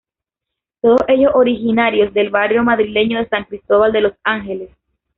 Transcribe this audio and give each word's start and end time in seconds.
Todos 0.81 1.01
ellos 1.09 1.31
originarios 1.35 2.11
del 2.15 2.31
barrio 2.31 2.63
madrileño 2.63 3.19
de 3.19 3.29
San 3.29 3.43
Cristóbal 3.45 3.91
de 3.91 4.01
los 4.01 4.13
Ángeles. 4.23 4.71